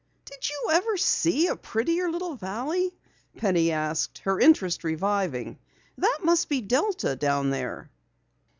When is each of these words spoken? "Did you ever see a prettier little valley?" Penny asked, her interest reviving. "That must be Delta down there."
"Did 0.25 0.49
you 0.49 0.69
ever 0.71 0.97
see 0.97 1.45
a 1.45 1.55
prettier 1.55 2.09
little 2.09 2.33
valley?" 2.33 2.91
Penny 3.37 3.71
asked, 3.71 4.17
her 4.23 4.39
interest 4.39 4.83
reviving. 4.83 5.59
"That 5.99 6.21
must 6.23 6.49
be 6.49 6.59
Delta 6.61 7.15
down 7.15 7.51
there." 7.51 7.91